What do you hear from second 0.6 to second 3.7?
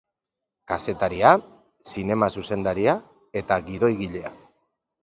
Kazetaria, zinema zuzendaria eta